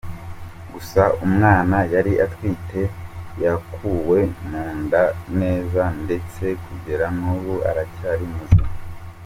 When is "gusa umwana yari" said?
0.71-2.13